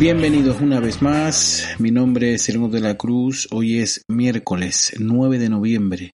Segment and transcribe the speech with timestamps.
[0.00, 5.38] Bienvenidos una vez más, mi nombre es Sereno de la Cruz, hoy es miércoles 9
[5.38, 6.12] de noviembre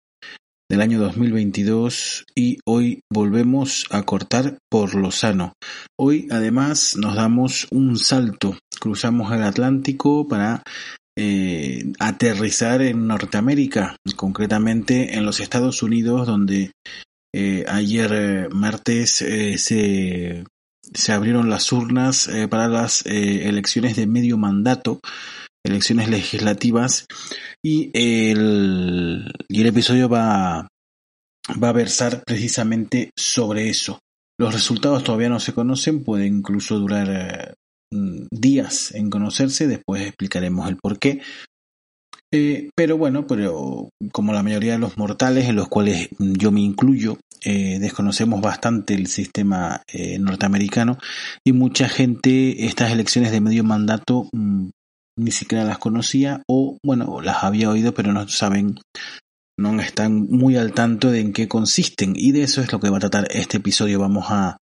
[0.68, 5.52] del año 2022 y hoy volvemos a cortar por lo sano.
[5.96, 10.64] Hoy además nos damos un salto, cruzamos el Atlántico para
[11.16, 16.72] eh, aterrizar en Norteamérica, concretamente en los Estados Unidos donde
[17.32, 20.42] eh, ayer eh, martes se
[20.94, 25.00] se abrieron las urnas eh, para las eh, elecciones de medio mandato,
[25.64, 27.06] elecciones legislativas,
[27.62, 30.68] y el, y el episodio va,
[31.62, 33.98] va a versar precisamente sobre eso.
[34.38, 37.54] Los resultados todavía no se conocen, puede incluso durar eh,
[38.30, 41.22] días en conocerse, después explicaremos el por qué.
[42.30, 47.18] Pero bueno, pero como la mayoría de los mortales, en los cuales yo me incluyo,
[47.44, 50.98] eh, desconocemos bastante el sistema eh, norteamericano
[51.44, 54.70] y mucha gente estas elecciones de medio mandato mm,
[55.18, 58.80] ni siquiera las conocía o bueno las había oído pero no saben
[59.58, 62.12] no están muy al tanto de en qué consisten.
[62.16, 63.98] Y de eso es lo que va a tratar este episodio.
[63.98, 64.58] Vamos a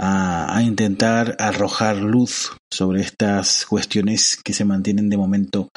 [0.00, 5.68] a, intentar arrojar luz sobre estas cuestiones que se mantienen de momento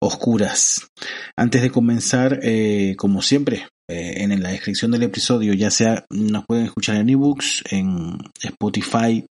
[0.00, 0.88] oscuras.
[1.36, 6.44] Antes de comenzar, eh, como siempre, eh, en la descripción del episodio, ya sea nos
[6.46, 9.26] pueden escuchar en ebooks, en Spotify,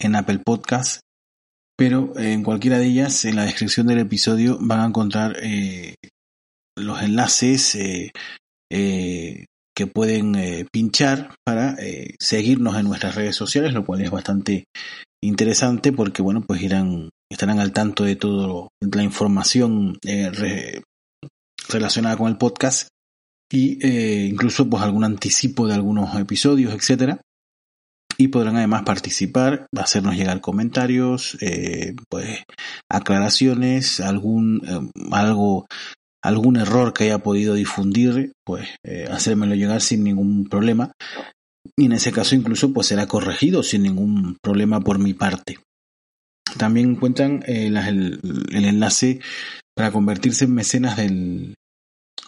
[0.00, 1.00] en Apple Podcast,
[1.76, 5.94] pero en cualquiera de ellas, en la descripción del episodio van a encontrar eh,
[6.76, 9.46] los enlaces eh,
[9.78, 11.76] que pueden pinchar para
[12.18, 14.64] seguirnos en nuestras redes sociales, lo cual es bastante
[15.22, 19.96] interesante porque bueno, pues irán estarán al tanto de toda la información
[21.68, 22.88] relacionada con el podcast
[23.50, 27.20] y eh, incluso pues algún anticipo de algunos episodios, etcétera.
[28.20, 32.42] Y podrán además participar, hacernos llegar comentarios, eh, pues
[32.90, 35.66] aclaraciones, algún eh, algo,
[36.28, 38.68] algún error que haya podido difundir, pues
[39.10, 40.92] hacérmelo llegar sin ningún problema.
[41.76, 45.58] Y en ese caso incluso pues será corregido sin ningún problema por mi parte.
[46.56, 49.20] También encuentran el, el enlace
[49.76, 51.54] para convertirse en mecenas del,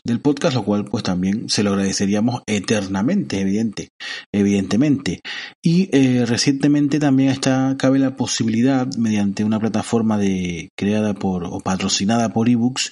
[0.04, 3.88] del podcast, lo cual pues también se lo agradeceríamos eternamente, evidente,
[4.32, 5.20] evidentemente.
[5.62, 11.60] Y eh, recientemente también está, cabe la posibilidad, mediante una plataforma de, creada por o
[11.60, 12.90] patrocinada por ebooks,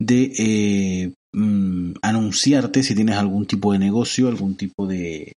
[0.00, 5.32] de eh, mm, anunciarte si tienes algún tipo de negocio, algún tipo de,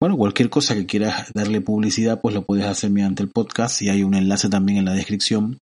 [0.00, 3.90] bueno, cualquier cosa que quieras darle publicidad, pues lo puedes hacer mediante el podcast y
[3.90, 5.58] hay un enlace también en la descripción.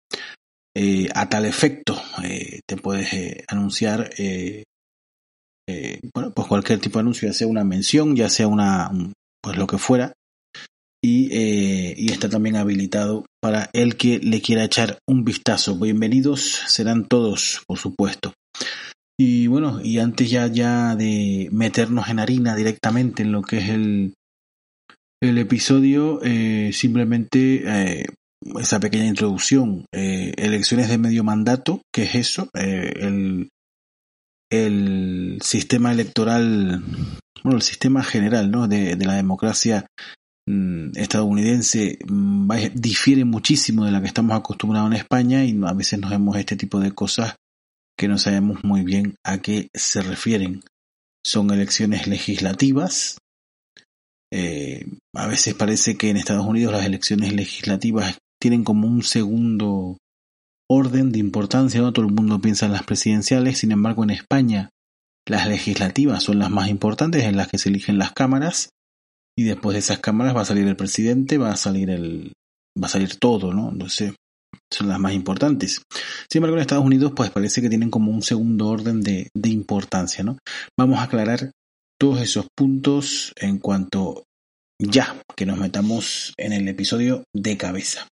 [0.77, 3.09] Eh, a tal efecto, te puedes
[3.49, 4.11] anunciar
[5.69, 8.91] eh, bueno, pues cualquier tipo de anuncio, ya sea una mención, ya sea una,
[9.43, 10.15] pues lo que fuera,
[11.03, 15.79] y, eh, y, está también habilitado para el que le quiera echar un vistazo.
[15.79, 18.35] Bienvenidos serán todos, por supuesto.
[19.19, 23.69] Y bueno, y antes ya, ya de meternos en harina directamente en lo que es
[23.69, 24.15] el,
[25.21, 28.05] el episodio, eh, simplemente
[28.61, 29.85] esa pequeña introducción.
[29.93, 32.49] elecciones de medio mandato, ¿qué es eso?
[32.55, 33.49] el,
[34.51, 36.83] el sistema electoral,
[37.43, 38.69] bueno, el sistema general ¿no?
[38.69, 39.87] de, la democracia
[40.95, 46.11] estadounidense mm, difiere muchísimo de la que estamos acostumbrados en España y a veces nos
[46.11, 47.37] vemos este tipo de cosas
[47.99, 50.63] que no sabemos muy bien a qué se refieren.
[51.27, 53.19] Son elecciones legislativas.
[54.33, 59.99] Eh, a veces parece que en Estados Unidos las elecciones legislativas tienen como un segundo
[60.71, 64.71] orden de importancia, no todo el mundo piensa en las presidenciales, sin embargo en España
[65.27, 68.71] las legislativas son las más importantes en las que se eligen las cámaras
[69.39, 72.33] y después de esas cámaras va a salir el presidente, va a salir el
[72.77, 73.71] va a salir todo, ¿no?
[73.71, 74.13] Entonces,
[74.69, 75.81] son las más importantes.
[76.29, 79.49] Sin embargo, en Estados Unidos, pues parece que tienen como un segundo orden de, de
[79.49, 80.39] importancia, ¿no?
[80.77, 81.53] Vamos a aclarar
[82.01, 84.25] todos esos puntos en cuanto
[84.83, 88.09] ya que nos metamos en el episodio de cabeza.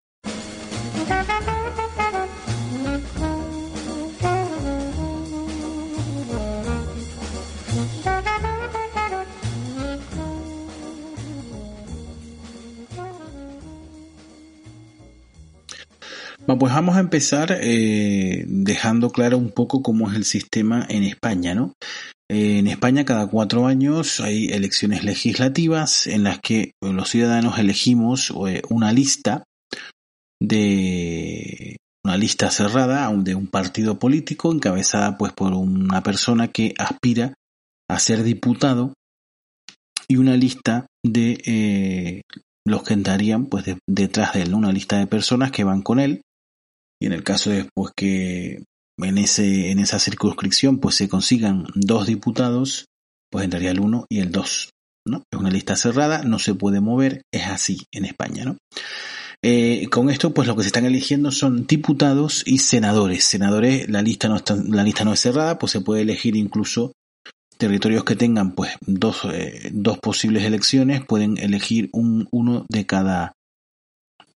[16.46, 21.54] Pues vamos a empezar eh, dejando claro un poco cómo es el sistema en España,
[21.54, 21.72] ¿no?
[22.30, 28.32] Eh, en España cada cuatro años hay elecciones legislativas en las que los ciudadanos elegimos
[28.46, 29.44] eh, una lista
[30.40, 37.34] de una lista cerrada de un partido político encabezada pues por una persona que aspira
[37.88, 38.92] a ser diputado
[40.06, 42.22] y una lista de
[42.66, 46.22] los que entrarían pues detrás de él, una lista de personas que van con él
[47.00, 48.64] y en el caso de después que
[48.98, 52.86] en, ese, en esa circunscripción pues se consigan dos diputados,
[53.30, 54.70] pues entraría el uno y el dos.
[55.06, 55.22] ¿no?
[55.30, 58.44] Es una lista cerrada, no se puede mover, es así en España.
[58.44, 58.56] ¿no?
[59.42, 63.24] Eh, con esto, pues lo que se están eligiendo son diputados y senadores.
[63.24, 66.92] Senadores, la lista no está, la lista no es cerrada, pues se puede elegir incluso
[67.58, 73.32] territorios que tengan pues dos, eh, dos posibles elecciones, pueden elegir un, uno de cada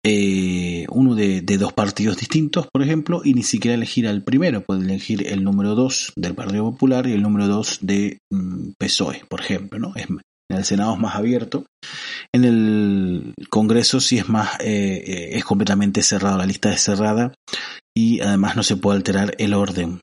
[0.06, 4.82] eh, uno de, dos partidos distintos, por ejemplo, y ni siquiera elegir al primero, puede
[4.82, 9.40] elegir el número 2 del Partido Popular y el número 2 de mm, PSOE, por
[9.40, 10.20] ejemplo, en
[10.50, 11.64] el Senado es más abierto,
[12.34, 17.32] en el Congreso sí es más, eh, eh, es completamente cerrado, la lista es cerrada
[17.96, 20.00] y además no se puede alterar el orden.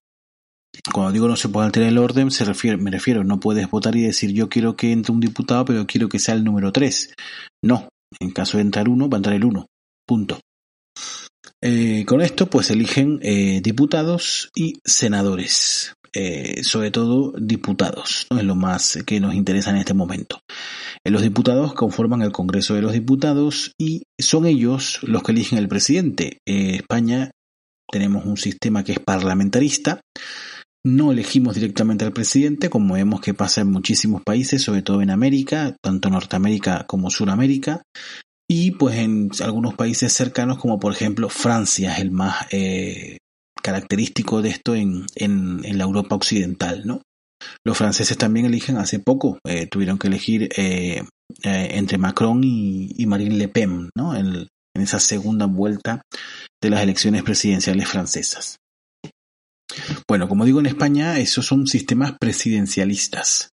[0.91, 3.95] Cuando digo no se puede alterar el orden, se refiere, me refiero, no puedes votar
[3.95, 7.13] y decir yo quiero que entre un diputado, pero quiero que sea el número 3.
[7.63, 7.89] No,
[8.19, 9.67] en caso de entrar uno, va a entrar el 1.
[10.05, 10.39] Punto.
[11.63, 18.39] Eh, con esto pues eligen eh, diputados y senadores, eh, sobre todo diputados, ¿no?
[18.39, 20.39] es lo más que nos interesa en este momento.
[21.05, 25.67] los diputados conforman el Congreso de los Diputados y son ellos los que eligen el
[25.67, 26.39] presidente.
[26.47, 27.31] En España
[27.91, 30.01] tenemos un sistema que es parlamentarista,
[30.83, 35.11] no elegimos directamente al presidente, como vemos que pasa en muchísimos países, sobre todo en
[35.11, 37.83] América, tanto Norteamérica como Suramérica
[38.53, 43.15] y pues en algunos países cercanos como por ejemplo Francia es el más eh,
[43.63, 47.01] característico de esto en, en, la Europa occidental, ¿no?
[47.65, 51.01] Los franceses también eligen hace poco, eh, tuvieron que elegir eh,
[51.43, 54.17] entre Macron y, Marine Le Pen, ¿no?
[54.17, 56.01] En, en esa segunda vuelta
[56.61, 58.57] de las elecciones presidenciales francesas.
[60.09, 63.50] Bueno, como digo en España, esos son sistemas presidencialistas.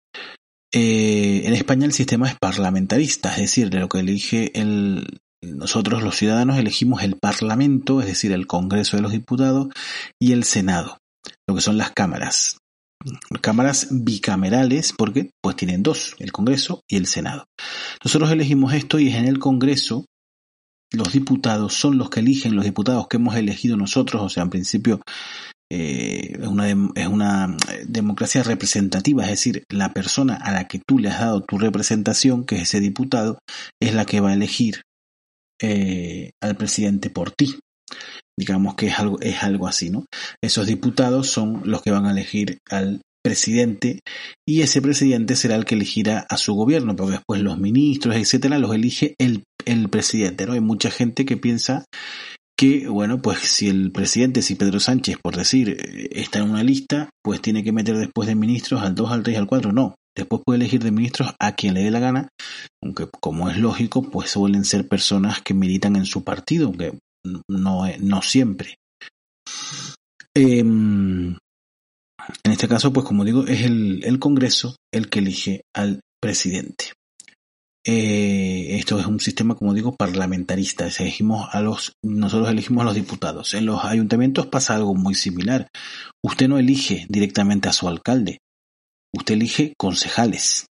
[0.72, 6.02] Eh, en España el sistema es parlamentarista, es decir, de lo que elige el, nosotros
[6.02, 9.68] los ciudadanos elegimos el Parlamento, es decir, el Congreso de los Diputados
[10.20, 10.98] y el Senado,
[11.46, 12.58] lo que son las cámaras.
[13.40, 17.44] Cámaras bicamerales, porque pues tienen dos, el Congreso y el Senado.
[18.04, 20.04] Nosotros elegimos esto y es en el Congreso
[20.90, 24.50] los diputados son los que eligen los diputados que hemos elegido nosotros, o sea, en
[24.50, 25.00] principio
[25.70, 30.80] eh, es, una, es una eh, democracia representativa, es decir, la persona a la que
[30.86, 33.38] tú le has dado tu representación, que es ese diputado,
[33.80, 34.82] es la que va a elegir
[35.60, 37.58] eh, al presidente por ti.
[38.38, 40.06] Digamos que es algo, es algo así, ¿no?
[40.42, 44.00] Esos diputados son los que van a elegir al presidente
[44.46, 48.58] y ese presidente será el que elegirá a su gobierno, porque después los ministros, etcétera,
[48.58, 50.52] los elige el, el presidente, ¿no?
[50.52, 51.84] Hay mucha gente que piensa
[52.58, 56.64] que, bueno, pues si el presidente, si Pedro Sánchez, por decir, eh, está en una
[56.64, 59.94] lista, pues tiene que meter después de ministros al 2, al 3 al 4, no.
[60.16, 62.28] Después puede elegir de ministros a quien le dé la gana,
[62.82, 66.98] aunque como es lógico, pues suelen ser personas que militan en su partido, aunque
[67.48, 68.74] no, no siempre.
[70.34, 71.36] Em,
[72.42, 76.92] en este caso, pues como digo, es el, el Congreso el que elige al presidente.
[77.90, 80.86] Eh, esto es un sistema, como digo, parlamentarista.
[80.88, 83.54] Elegimos a los, nosotros elegimos a los diputados.
[83.54, 85.68] En los ayuntamientos pasa algo muy similar.
[86.22, 88.40] Usted no elige directamente a su alcalde.
[89.14, 90.66] Usted elige concejales.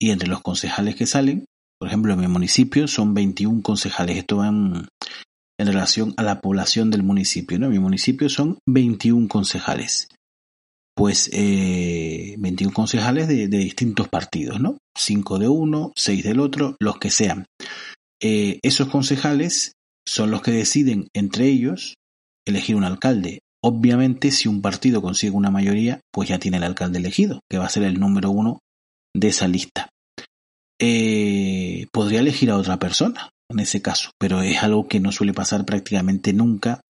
[0.00, 1.44] Y entre los concejales que salen,
[1.80, 4.18] por ejemplo, en mi municipio son 21 concejales.
[4.18, 4.86] Esto va en,
[5.58, 7.56] relación a la población del municipio.
[7.56, 10.06] En mi municipio son 21 concejales
[10.94, 14.78] pues eh, 21 concejales de, distintos partidos, ¿no?
[14.96, 17.46] 5 de uno, 6 del otro, los que sean.
[18.20, 19.72] Eh, esos concejales
[20.06, 21.94] son los que deciden entre ellos
[22.46, 23.40] elegir un alcalde.
[23.64, 27.66] Obviamente, si un partido consigue una mayoría, pues ya tiene el alcalde elegido, que va
[27.66, 28.58] a ser el número uno
[29.14, 29.88] de esa lista.
[30.80, 33.30] Eh, podría elegir a otra persona.
[33.48, 36.80] en ese caso, pero es algo que no suele pasar prácticamente nunca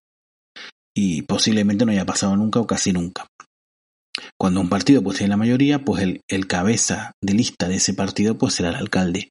[0.95, 3.27] y posiblemente no haya pasado nunca o casi nunca.
[4.39, 8.37] Cuando un partido tiene la mayoría, pues el, el cabeza de lista de ese partido
[8.37, 9.29] pues será el alcalde.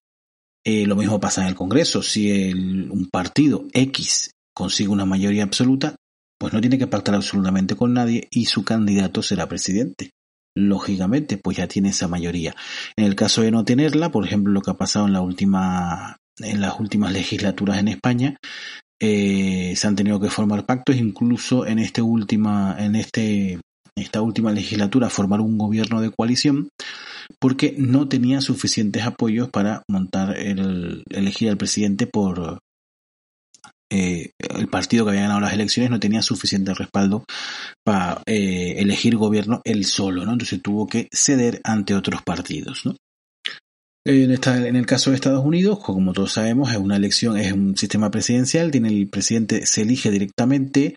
[0.64, 2.02] Eh, lo mismo pasa en el Congreso.
[2.02, 5.96] Si el, un partido X consigue una mayoría absoluta,
[6.38, 10.10] pues no tiene que pactar absolutamente con nadie y su candidato será presidente.
[10.54, 12.54] Lógicamente, pues ya tiene esa mayoría.
[12.96, 16.16] En el caso de no tenerla, por ejemplo, lo que ha pasado en la última,
[16.40, 18.36] en las últimas legislaturas en España,
[19.00, 23.60] eh, se han tenido que formar pactos, incluso en este última, en este,
[23.96, 26.68] esta última legislatura formar un gobierno de coalición,
[27.38, 32.58] porque no tenía suficientes apoyos para montar el, elegir al presidente por
[33.90, 37.24] eh, el partido que había ganado las elecciones no tenía suficiente respaldo
[37.84, 40.32] para eh, elegir gobierno él solo, ¿no?
[40.32, 42.96] Entonces tuvo que ceder ante otros partidos, ¿no?
[44.04, 47.52] En, esta, en el caso de Estados Unidos, como todos sabemos, es una elección, es
[47.52, 50.96] un sistema presidencial, tiene el presidente se elige directamente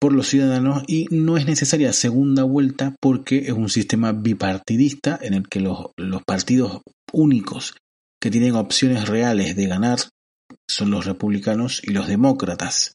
[0.00, 5.34] por los ciudadanos y no es necesaria segunda vuelta porque es un sistema bipartidista en
[5.34, 7.74] el que los, los partidos únicos
[8.20, 9.98] que tienen opciones reales de ganar
[10.68, 12.94] son los republicanos y los demócratas.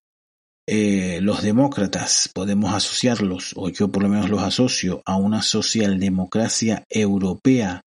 [0.68, 6.86] Eh, los demócratas podemos asociarlos, o yo por lo menos los asocio, a una socialdemocracia
[6.90, 7.82] europea,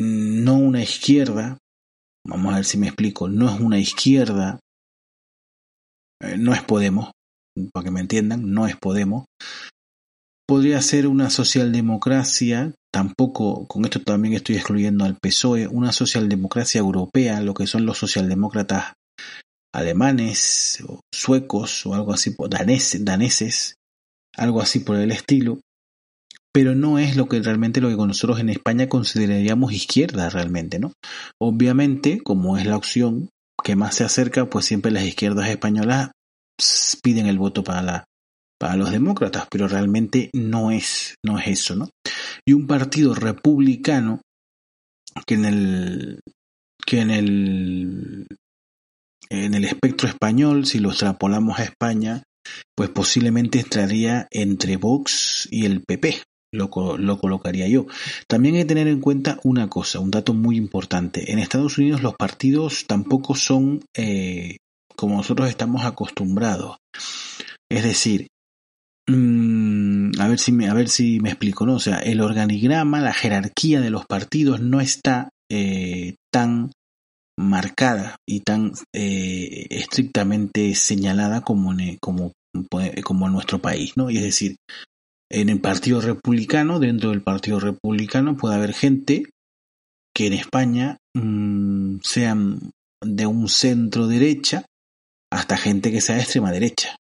[0.00, 1.58] no una izquierda,
[2.26, 4.58] vamos a ver si me explico, no es una izquierda,
[6.20, 7.12] eh, no es Podemos,
[7.72, 9.26] para que me entiendan, no es Podemos.
[10.46, 17.40] Podría ser una socialdemocracia, tampoco, con esto también estoy excluyendo al PSOE, una socialdemocracia europea,
[17.40, 18.92] lo que son los socialdemócratas
[19.74, 23.76] alemanes, o suecos, o algo así, daneses, daneses,
[24.36, 25.60] algo así por el estilo,
[26.52, 30.92] pero no es lo que realmente lo que nosotros en España consideraríamos izquierda realmente, ¿no?
[31.40, 33.30] Obviamente, como es la opción
[33.64, 36.10] que más se acerca, pues siempre las izquierdas españolas
[37.02, 38.04] piden el voto para la
[38.58, 41.90] para los demócratas, pero realmente no es no es eso, ¿no?
[42.46, 44.20] Y un partido republicano
[45.26, 46.20] que en el
[46.86, 48.26] que en el
[49.30, 52.22] en el espectro español, si lo extrapolamos a España,
[52.76, 57.86] pues posiblemente estaría entre Vox y el PP, lo, lo, colocaría yo.
[58.28, 61.32] También hay que tener en cuenta una cosa, un dato muy importante.
[61.32, 64.58] En Estados Unidos los partidos tampoco son eh,
[65.02, 66.76] como nosotros estamos acostumbrados.
[67.68, 68.28] Es decir,
[69.08, 71.74] mmm, a ver si me, a ver si me explico, ¿no?
[71.74, 76.70] O sea, el organigrama, la jerarquía de los partidos no está eh, tan
[77.36, 82.30] marcada y tan eh, estrictamente señalada como en, como,
[83.02, 84.08] como en nuestro país, ¿no?
[84.08, 84.54] Y es decir,
[85.32, 89.24] en el Partido Republicano, dentro del Partido Republicano puede haber gente
[90.14, 92.70] que en España mmm, sean
[93.04, 94.64] de un centro derecha
[95.32, 96.96] hasta gente que sea de extrema derecha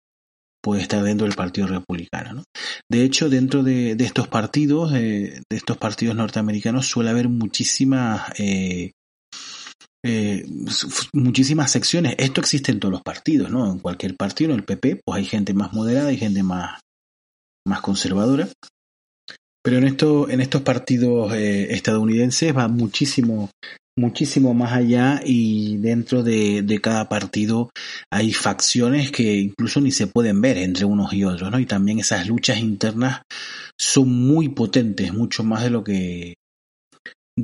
[0.63, 2.33] puede estar dentro del Partido Republicano.
[2.33, 2.43] ¿no?
[2.89, 8.91] De hecho, dentro de, estos partidos, eh, de estos partidos norteamericanos, suele haber muchísimas, eh,
[10.05, 10.45] eh,
[11.13, 12.15] muchísimas secciones.
[12.17, 13.71] Esto existe en todos los partidos, ¿no?
[13.71, 16.79] En cualquier partido, en el PP, pues hay gente más moderada y gente más,
[17.67, 18.47] más conservadora.
[19.63, 23.51] Pero en, en estos partidos estadounidenses va muchísimo
[23.97, 27.69] muchísimo más allá y dentro de, cada partido
[28.11, 31.59] hay facciones que incluso ni se pueden ver entre unos y otros, ¿no?
[31.59, 33.21] Y también esas luchas internas
[33.77, 36.35] son muy potentes, mucho más de lo que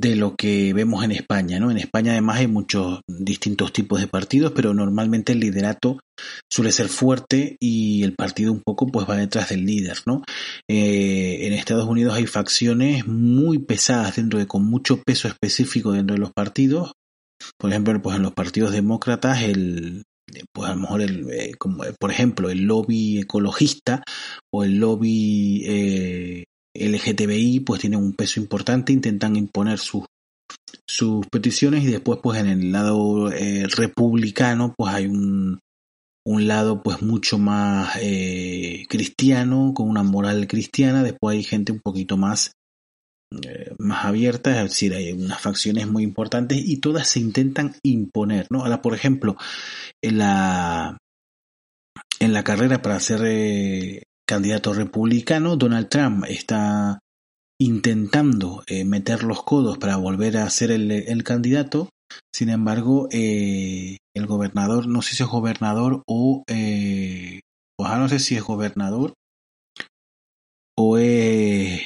[0.00, 1.70] de lo que vemos en España, ¿no?
[1.70, 5.98] En España además hay muchos distintos tipos de partidos, pero normalmente el liderato
[6.50, 10.22] suele ser fuerte y el partido un poco pues va detrás del líder, ¿no?
[10.70, 16.14] Eh, en Estados Unidos hay facciones muy pesadas dentro de con mucho peso específico dentro
[16.14, 16.92] de los partidos.
[17.58, 20.04] Por ejemplo, pues en los partidos demócratas el
[20.52, 24.02] pues a lo mejor el, eh, como, por ejemplo el lobby ecologista
[24.52, 30.04] o el lobby eh, LGTBI pues tienen un peso importante, intentan imponer sus,
[30.86, 35.60] sus peticiones y después pues en el lado eh, republicano pues hay un,
[36.26, 41.80] un lado pues mucho más eh, cristiano, con una moral cristiana, después hay gente un
[41.80, 42.52] poquito más
[43.30, 48.46] eh, más abierta, es decir, hay unas facciones muy importantes y todas se intentan imponer,
[48.50, 48.62] ¿no?
[48.62, 49.36] Ahora, por ejemplo,
[50.02, 50.96] en la
[52.20, 57.00] en la carrera para ser candidato republicano, Donald Trump está
[57.60, 61.88] intentando eh, meter los codos para volver a ser el, el candidato.
[62.32, 67.40] Sin embargo, eh, el gobernador, no sé si es gobernador o, eh,
[67.78, 69.14] no sé si es gobernador
[70.76, 71.80] o es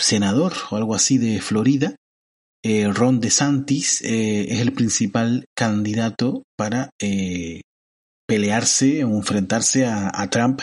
[0.00, 1.94] senador o algo así de Florida,
[2.64, 7.60] eh, Ron DeSantis eh, es el principal candidato para eh,
[8.26, 10.60] pelearse o enfrentarse a, Trump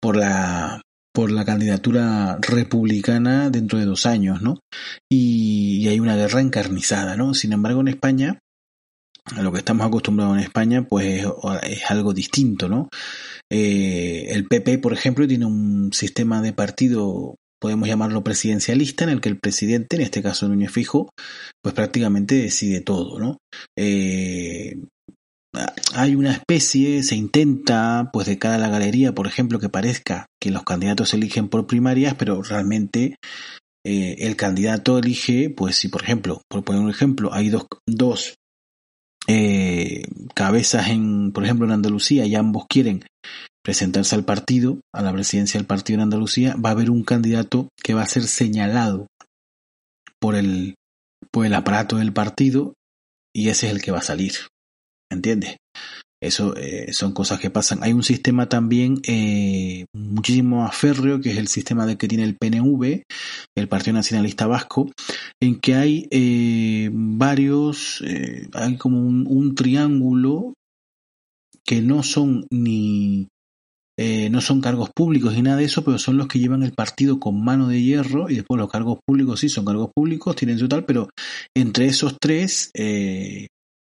[0.00, 4.60] por la por la candidatura republicana dentro de dos años, ¿no?
[5.10, 7.34] Y, hay una guerra encarnizada, ¿no?
[7.34, 8.38] Sin embargo, en España
[9.36, 11.24] a lo que estamos acostumbrados en España, pues
[11.62, 12.88] es, algo distinto, ¿no?
[13.50, 19.20] Eh, el PP, por ejemplo, tiene un sistema de partido, podemos llamarlo presidencialista, en el
[19.20, 21.10] que el presidente, en este caso Núñez Fijo,
[21.62, 23.38] pues prácticamente decide todo, ¿no?
[23.76, 24.80] Eh,
[25.94, 30.26] hay una especie, se intenta, pues de cara a la galería, por ejemplo, que parezca
[30.40, 33.16] que los candidatos eligen por primarias, pero realmente
[33.84, 38.34] eh, el candidato elige, pues si por ejemplo, por poner un ejemplo, hay dos, dos
[39.26, 40.04] eh,
[40.34, 43.04] cabezas en, por ejemplo, en Andalucía y ambos quieren
[43.62, 47.68] presentarse al partido, a la presidencia del partido en Andalucía, va a haber un candidato
[47.82, 49.06] que va a ser señalado
[50.20, 50.74] por el,
[51.30, 52.74] por el aparato del partido
[53.34, 54.32] y ese es el que va a salir.
[55.10, 55.56] ¿Entiendes?
[56.22, 57.82] Eso eh, son cosas que pasan.
[57.82, 62.24] Hay un sistema también eh, muchísimo más férreo, que es el sistema de que tiene
[62.24, 63.02] el PNV,
[63.56, 64.90] el Partido Nacionalista Vasco,
[65.40, 70.52] en que hay eh, varios, eh, hay como un, un, triángulo
[71.64, 73.28] que no son ni
[73.98, 76.72] eh, no son cargos públicos ni nada de eso, pero son los que llevan el
[76.72, 80.58] partido con mano de hierro y después los cargos públicos sí son cargos públicos, tienen
[80.58, 81.08] su tal, pero
[81.54, 82.70] entre esos tres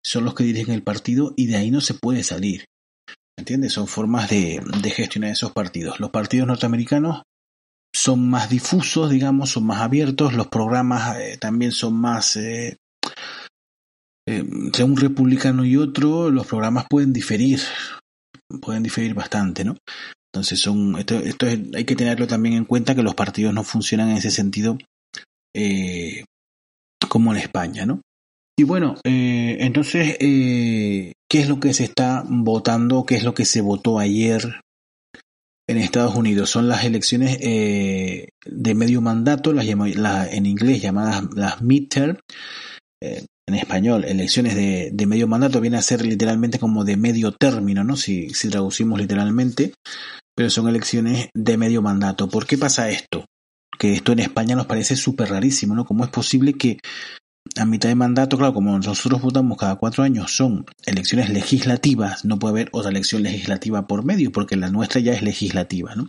[0.08, 2.64] son los que dirigen el partido y de ahí no se puede salir.
[3.36, 3.74] ¿Entiendes?
[3.74, 6.00] Son formas de, de gestionar esos partidos.
[6.00, 7.22] Los partidos norteamericanos
[7.94, 12.36] son más difusos, digamos, son más abiertos, los programas eh, también son más...
[12.36, 12.76] Eh,
[14.28, 14.42] eh,
[14.82, 17.60] un republicano y otro, los programas pueden diferir,
[18.60, 19.76] pueden diferir bastante, ¿no?
[20.32, 23.64] Entonces son, esto, esto es, hay que tenerlo también en cuenta que los partidos no
[23.64, 24.76] funcionan en ese sentido
[25.56, 26.24] eh,
[27.08, 28.02] como en España, ¿no?
[28.58, 33.06] Y bueno, eh, entonces, eh, ¿qué es lo que se está votando?
[33.06, 34.62] ¿Qué es lo que se votó ayer
[35.68, 36.50] en Estados Unidos?
[36.50, 42.18] Son las elecciones eh, de medio mandato, las, las, en inglés llamadas las midterm.
[43.00, 47.30] Eh, en español, elecciones de, de, medio mandato viene a ser literalmente como de medio
[47.30, 47.96] término, ¿no?
[47.96, 49.72] Si, si traducimos literalmente,
[50.34, 52.28] pero son elecciones de medio mandato.
[52.28, 53.24] ¿Por qué pasa esto?
[53.78, 55.84] Que esto en España nos parece súper rarísimo, ¿no?
[55.84, 56.78] ¿Cómo es posible que
[57.56, 62.38] a mitad de mandato, claro, como nosotros votamos cada cuatro años, son elecciones legislativas, no
[62.38, 66.08] puede haber otra elección legislativa por medio, porque la nuestra ya es legislativa, ¿no?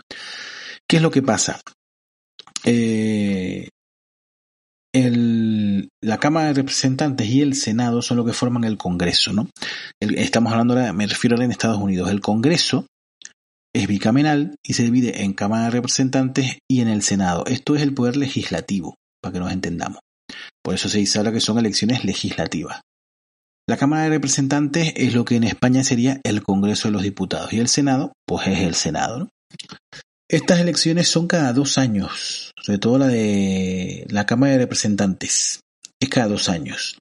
[0.88, 1.62] ¿Qué es lo que pasa?
[2.66, 3.70] Eh,
[4.94, 9.48] el, la Cámara de Representantes y el Senado son lo que forman el Congreso, ¿no?
[10.00, 12.10] Estamos hablando ahora, me refiero ahora en Estados Unidos.
[12.10, 12.88] El Congreso
[13.74, 17.46] es bicameral y se divide en Cámara de Representantes y en el Senado.
[17.46, 20.00] Esto es el poder legislativo, para que nos entendamos.
[20.70, 22.82] Por eso se dice ahora que son elecciones legislativas.
[23.68, 27.52] La Cámara de Representantes es lo que en España sería el Congreso de los Diputados
[27.54, 29.30] y el Senado, pues es el Senado.
[30.30, 35.62] Estas elecciones son cada dos años, sobre todo la de la Cámara de Representantes,
[36.00, 37.00] es cada dos años.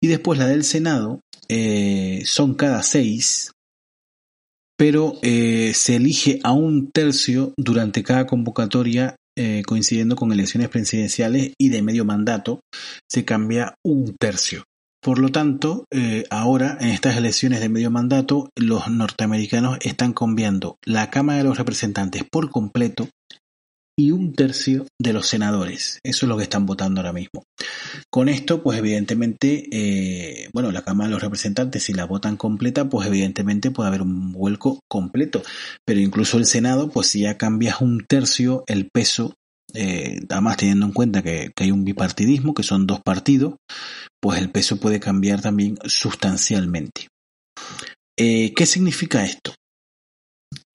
[0.00, 3.52] Y después la del Senado eh, son cada seis,
[4.76, 11.52] pero eh, se elige a un tercio durante cada convocatoria eh, coincidiendo con elecciones presidenciales
[11.58, 12.60] y de medio mandato,
[13.08, 14.64] se cambia un tercio.
[15.02, 20.78] Por lo tanto, eh, ahora en estas elecciones de medio mandato, los norteamericanos están cambiando
[20.84, 23.08] la Cámara de los Representantes por completo
[23.98, 26.00] y un tercio de los senadores.
[26.02, 27.44] Eso es lo que están votando ahora mismo.
[28.10, 32.88] Con esto, pues evidentemente, eh, bueno, la Cámara de los Representantes, si la votan completa,
[32.88, 35.42] pues evidentemente puede haber un vuelco completo.
[35.86, 39.34] Pero incluso el Senado, pues si ya cambias un tercio el peso,
[39.72, 43.54] eh, además teniendo en cuenta que, hay un bipartidismo, que son dos partidos,
[44.20, 47.08] pues el peso puede cambiar también sustancialmente.
[48.18, 49.54] Eh, ¿Qué significa esto?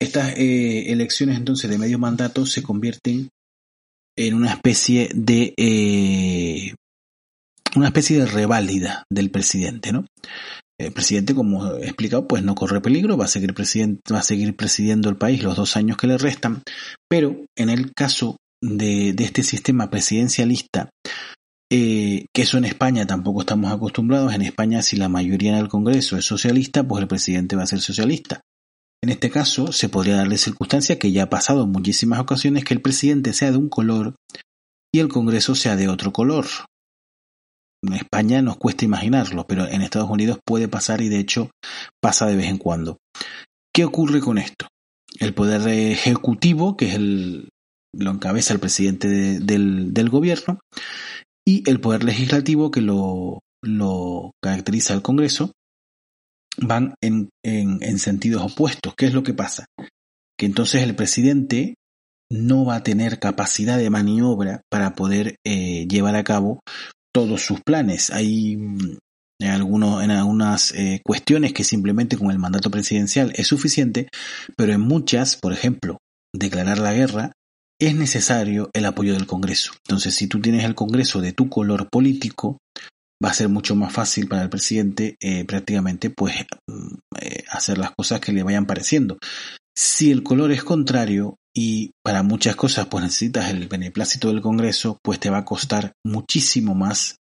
[0.00, 3.28] Estas eh, elecciones entonces de medio mandato se convierten
[4.16, 6.74] en una especie de eh,
[7.74, 10.04] una especie de reválida del presidente, ¿no?
[10.78, 14.24] El presidente, como he explicado, pues no corre peligro, va a seguir presidente, va a
[14.24, 16.62] seguir presidiendo el país los dos años que le restan,
[17.08, 20.90] pero en el caso de, de este sistema presidencialista,
[21.74, 24.34] eh, que eso en España tampoco estamos acostumbrados.
[24.34, 27.66] En España, si la mayoría en el Congreso es socialista, pues el presidente va a
[27.66, 28.42] ser socialista.
[29.02, 32.74] En este caso, se podría darle circunstancia que ya ha pasado en muchísimas ocasiones que
[32.74, 34.14] el presidente sea de un color
[34.94, 36.46] y el Congreso sea de otro color.
[37.84, 41.50] En España nos cuesta imaginarlo, pero en Estados Unidos puede pasar y de hecho
[42.00, 42.98] pasa de vez en cuando.
[43.74, 44.68] ¿Qué ocurre con esto?
[45.18, 47.48] El poder ejecutivo, que es el,
[47.92, 50.60] lo encabeza el presidente de, del, del gobierno,
[51.44, 55.50] y el poder legislativo que lo, lo caracteriza al Congreso
[56.62, 58.94] van en, en, sentidos opuestos.
[58.96, 59.66] ¿Qué es lo que pasa?
[60.38, 61.74] Que entonces el presidente
[62.30, 66.60] no va a tener capacidad de maniobra para poder eh, llevar a cabo
[67.14, 68.10] todos sus planes.
[68.10, 68.96] Hay mm,
[69.40, 74.08] en, algunos, en algunas eh, cuestiones que simplemente con el mandato presidencial es suficiente,
[74.56, 75.98] pero en muchas, por ejemplo,
[76.34, 77.32] declarar la guerra,
[77.78, 79.72] es necesario el apoyo del Congreso.
[79.86, 82.58] Entonces, si tú tienes el Congreso de tu color político,
[83.22, 86.34] va a ser mucho más fácil para el presidente eh, prácticamente pues
[87.20, 89.18] eh, hacer las cosas que le vayan pareciendo.
[89.74, 94.98] Si el color es contrario y para muchas cosas pues necesitas el beneplácito del Congreso,
[95.02, 97.16] pues te va a costar muchísimo más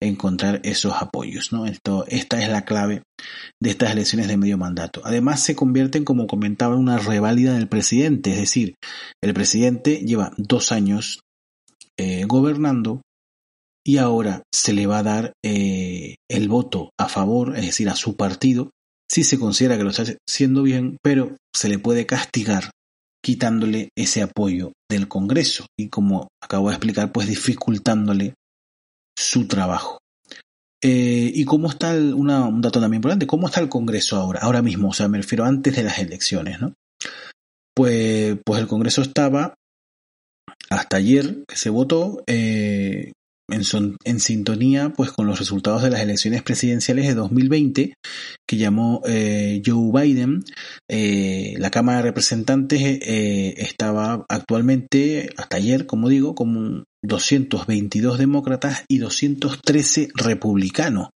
[0.00, 1.52] encontrar esos apoyos.
[1.52, 1.66] ¿no?
[1.66, 3.02] Esto, esta es la clave
[3.60, 5.00] de estas elecciones de medio mandato.
[5.04, 8.74] Además se convierten, como comentaba, en una reválida del presidente, es decir,
[9.22, 11.20] el presidente lleva dos años
[11.98, 13.02] eh, gobernando
[13.84, 17.96] y ahora se le va a dar eh, el voto a favor, es decir, a
[17.96, 18.70] su partido,
[19.10, 22.70] si se considera que lo está haciendo bien, pero se le puede castigar
[23.22, 28.34] quitándole ese apoyo del Congreso y como acabo de explicar, pues dificultándole
[29.16, 29.98] su trabajo.
[30.82, 33.26] Eh, ¿Y cómo está un dato también importante?
[33.26, 34.40] ¿Cómo está el Congreso ahora?
[34.40, 36.74] Ahora mismo, o sea, me refiero antes de las elecciones, ¿no?
[37.74, 39.54] Pues, pues el Congreso estaba
[40.70, 43.12] hasta ayer que se votó eh,
[43.52, 47.94] en, sintonía pues con los resultados de las elecciones presidenciales de 2020
[48.46, 50.44] que llamó eh, Joe Biden.
[50.88, 58.84] Eh, la Cámara de Representantes eh, estaba actualmente, hasta ayer, como digo, con 222 demócratas
[58.88, 61.08] y 213 republicanos.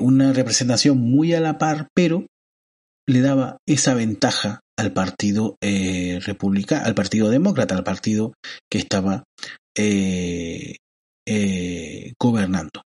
[0.00, 2.26] una representación muy a la par, pero
[3.06, 8.32] le daba esa ventaja al partido republicano, al partido demócrata, al partido
[8.70, 9.24] que estaba
[12.18, 12.82] gobernando.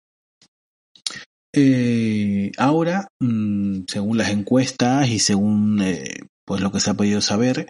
[1.54, 7.22] Eh, ahora, mm, según las encuestas y según eh, pues lo que se ha podido
[7.22, 7.68] saber,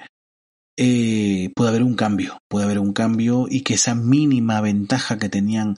[0.75, 5.77] puede haber un cambio, puede haber un cambio y que esa mínima ventaja que tenían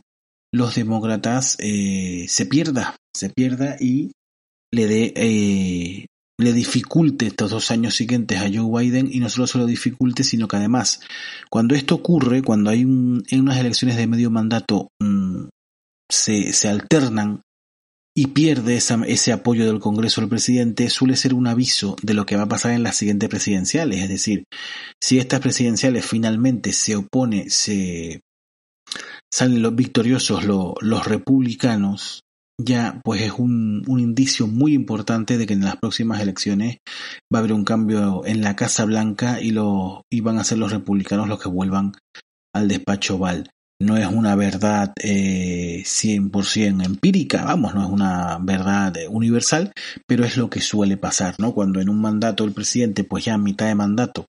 [0.53, 4.11] los demócratas se pierda, se pierda y
[4.71, 6.07] le dé
[6.41, 10.23] le dificulte estos dos años siguientes a Joe Biden y no solo se lo dificulte,
[10.23, 11.01] sino que además,
[11.49, 15.47] cuando esto ocurre, cuando hay un, en unas elecciones de medio mandato mm,
[16.09, 17.41] se, se, alternan
[18.15, 22.35] y pierde ese apoyo del Congreso al presidente, suele ser un aviso de lo que
[22.35, 24.01] va a pasar en las siguientes presidenciales.
[24.01, 24.43] Es decir,
[25.01, 28.21] si estas presidenciales finalmente se opone, se
[29.31, 32.23] salen los victoriosos los republicanos,
[32.59, 36.77] ya pues es un, un, indicio muy importante de que en las próximas elecciones
[37.33, 40.57] va a haber un cambio en la Casa Blanca y, lo, y van a ser
[40.57, 41.93] los republicanos los que vuelvan
[42.53, 43.49] al despacho Val.
[43.81, 49.71] No es una verdad eh, 100% empírica, vamos, no es una verdad universal,
[50.07, 51.51] pero es lo que suele pasar, ¿no?
[51.53, 54.27] Cuando en un mandato el presidente, pues ya a mitad de mandato,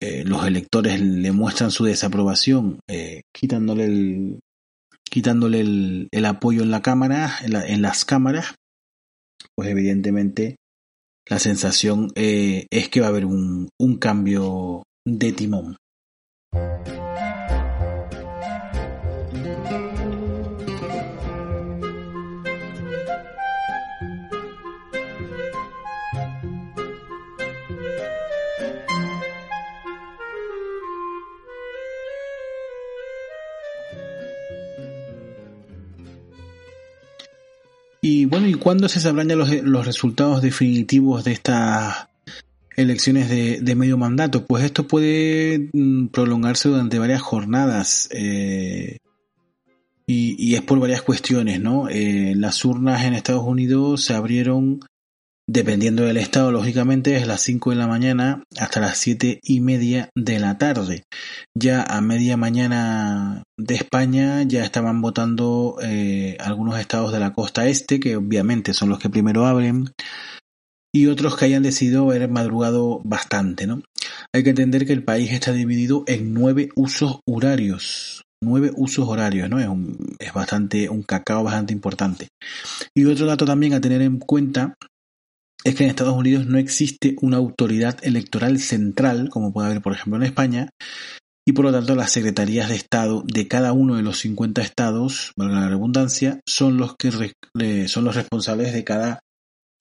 [0.00, 4.38] eh, los electores le muestran su desaprobación, eh, quitándole el,
[5.10, 8.54] quitándole el, apoyo en la cámara, en, las cámaras,
[9.54, 10.56] pues evidentemente
[11.28, 15.76] la sensación eh, es que va a haber un cambio de timón.
[38.10, 42.08] Y bueno, ¿y cuándo se sabrán ya los, los resultados definitivos de estas
[42.74, 44.46] elecciones de, medio mandato?
[44.46, 48.08] Pues esto puede mm, prolongarse durante varias jornadas.
[48.10, 48.96] Eh,
[50.06, 51.90] y, y, es por varias cuestiones, ¿no?
[51.90, 54.80] Eh, las urnas en Estados Unidos se abrieron
[55.48, 60.10] dependiendo del estado, lógicamente, es las 5 de la mañana hasta las 7 y media
[60.14, 61.04] de la tarde.
[61.56, 67.66] Ya a media mañana de España ya estaban votando eh, algunos estados de la costa
[67.66, 69.86] este, que obviamente son los que primero abren,
[70.94, 73.82] y otros que hayan decidido haber madrugado bastante, ¿no?
[74.34, 78.24] Hay que entender que el país está dividido en nueve usos horarios.
[78.42, 79.58] Nueve usos horarios, ¿no?
[79.58, 82.28] Es, un, es bastante, un cacao bastante importante.
[82.94, 84.74] Y otro dato también a tener en cuenta
[85.64, 89.92] es que en Estados Unidos no existe una autoridad electoral central, como puede haber por
[89.92, 90.70] ejemplo en España,
[91.46, 95.32] y por lo tanto las secretarías de Estado de cada uno de los 50 estados,
[95.36, 97.10] valga la redundancia, son los que
[97.88, 99.20] son los responsables de cada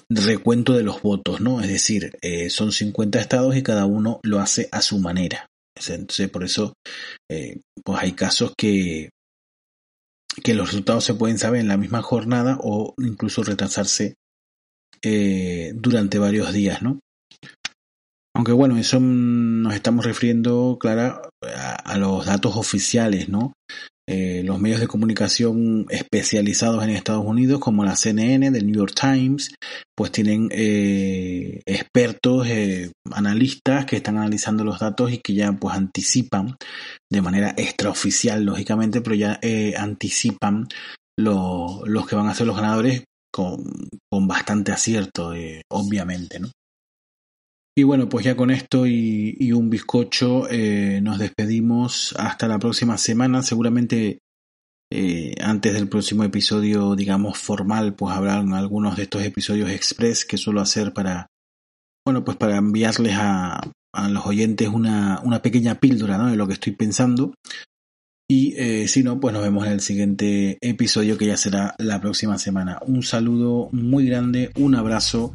[0.09, 1.59] recuento de los votos, ¿no?
[1.59, 5.47] Es decir, eh, son 50 estados y cada uno lo hace a su manera.
[5.75, 6.73] Entonces, por eso,
[7.29, 9.09] eh, pues hay casos que
[10.43, 14.15] que los resultados se pueden saber en la misma jornada o incluso retrasarse
[15.01, 16.99] eh, durante varios días, ¿no?
[18.35, 23.53] Aunque bueno, eso nos estamos refiriendo, Clara, a, los datos oficiales, ¿no?
[24.09, 28.93] Eh, los medios de comunicación especializados en Estados Unidos, como la CNN, The New York
[28.93, 29.53] Times,
[29.95, 32.47] pues tienen eh, expertos,
[33.11, 36.55] analistas que están analizando los datos y que ya pues anticipan
[37.11, 39.39] de manera extraoficial, lógicamente, pero ya
[39.77, 40.67] anticipan
[41.17, 43.63] los que van a ser los ganadores con,
[44.09, 45.33] con bastante acierto,
[45.69, 46.49] obviamente, ¿no?
[47.77, 52.97] Y bueno, pues ya con esto y, un bizcocho eh, nos despedimos hasta la próxima
[52.97, 53.43] semana.
[53.43, 54.17] Seguramente
[54.91, 60.37] eh, antes del próximo episodio, digamos, formal, pues habrán algunos de estos episodios express que
[60.37, 61.27] suelo hacer para,
[62.03, 63.61] bueno, pues para enviarles a,
[63.93, 66.31] a los oyentes una, una pequeña píldora ¿no?
[66.31, 67.35] de lo que estoy pensando.
[68.29, 72.01] Y eh, si no, pues nos vemos en el siguiente episodio que ya será la
[72.01, 72.79] próxima semana.
[72.85, 75.31] Un saludo muy grande, un abrazo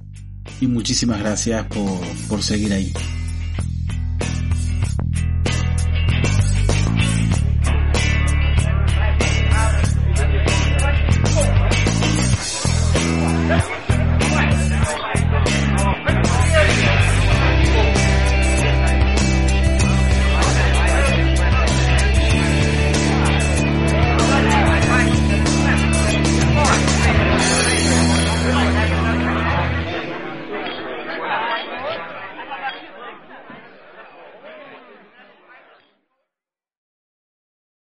[0.60, 2.92] y muchísimas gracias por, por seguir ahí.